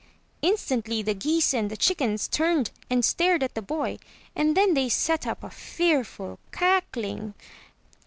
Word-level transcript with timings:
Instantly 0.41 1.03
the 1.03 1.13
geese 1.13 1.53
and 1.53 1.69
the 1.69 1.77
chickens 1.77 2.27
turned 2.27 2.71
and 2.89 3.05
stared 3.05 3.43
at 3.43 3.53
the 3.53 3.61
boy; 3.61 3.99
and 4.35 4.57
then 4.57 4.73
they 4.73 4.89
set 4.89 5.27
up 5.27 5.43
a 5.43 5.51
fearful 5.51 6.39
cackling. 6.51 7.35